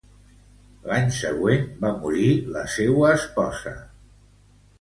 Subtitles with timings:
[0.91, 3.75] L'any següent, va morir la seua esposa.